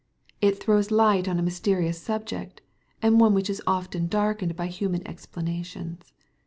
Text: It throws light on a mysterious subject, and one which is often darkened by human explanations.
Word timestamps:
It 0.41 0.57
throws 0.57 0.89
light 0.89 1.27
on 1.27 1.37
a 1.37 1.43
mysterious 1.43 2.01
subject, 2.01 2.61
and 3.03 3.19
one 3.19 3.35
which 3.35 3.51
is 3.51 3.61
often 3.67 4.07
darkened 4.07 4.55
by 4.55 4.65
human 4.65 5.07
explanations. 5.07 6.11